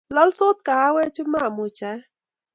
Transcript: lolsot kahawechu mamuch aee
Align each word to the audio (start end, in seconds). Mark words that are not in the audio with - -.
lolsot 0.15 0.57
kahawechu 0.65 1.21
mamuch 1.31 1.81
aee 1.91 2.03